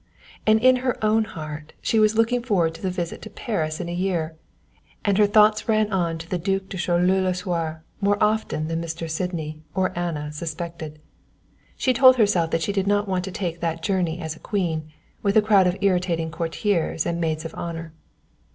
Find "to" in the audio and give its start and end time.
2.73-2.81, 3.21-3.29, 13.25-13.31